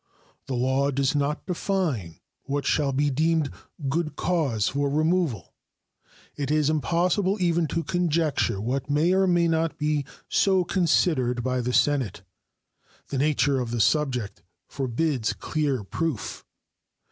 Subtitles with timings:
[0.47, 3.51] The law does not define what shall be deemed
[3.87, 5.53] good cause for removal.
[6.35, 11.61] It is impossible even to conjecture what may or may not be so considered by
[11.61, 12.23] the Senate.
[13.09, 16.43] The nature of the subject forbids clear proof.